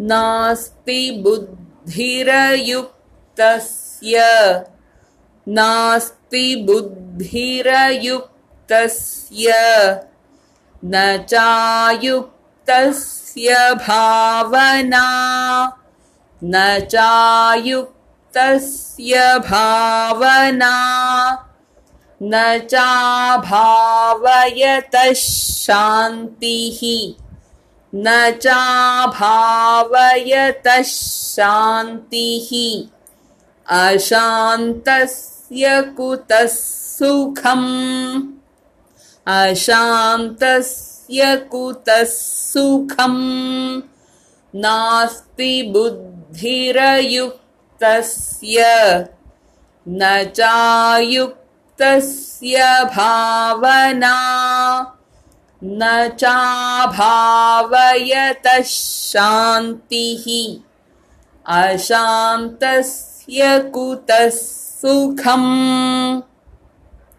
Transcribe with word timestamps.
नास्ति 0.00 1.10
बुद्धिरयुक्तस्य 1.24 1.92
नास्ति 5.46 6.64
बुद्धिरयुक्तस्य 6.66 9.54
न 10.84 10.94
चायुक्तस्य 11.28 13.54
भावना 13.74 15.06
न 16.44 16.54
चायुक्तस्य 16.90 17.94
भावना 19.48 20.74
न 22.22 22.58
चाभावयतः 22.70 23.52
शान्तिः 25.14 26.80
न 27.94 28.30
शांति 30.84 32.46
ही 32.50 32.88
अशांतस्य 33.76 35.80
कुतः 35.96 36.46
सुखम् 36.46 37.68
अशान्तस्य 39.36 41.36
कुतः 41.50 42.02
सुखम् 42.04 43.22
नास्ति 44.54 45.50
बुद्धिरयुक्तस्य 45.72 46.64
न 49.88 50.00
चायुक्तस्य 50.36 52.56
भावना 52.96 54.14
न 55.64 56.08
चाभावयतः 56.18 56.98
शान्तिः 58.62 60.26
अशान्तस्य 61.54 63.42
कुतः 63.74 64.28
सुखम् 64.30 65.50